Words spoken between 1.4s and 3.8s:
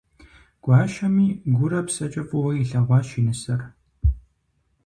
гурэ псэкӀэ фӀыуэ илъэгъуащ и нысэр.